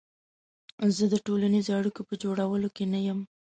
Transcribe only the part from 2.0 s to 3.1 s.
په جوړولو کې نه